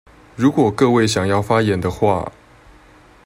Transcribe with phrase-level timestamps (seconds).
[0.35, 2.31] 如果各位想要發言的話